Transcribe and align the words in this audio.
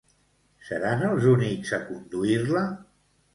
Seran 0.69 1.03
els 1.09 1.27
únics 1.33 1.75
a 1.79 1.81
conduir-la? 1.91 2.65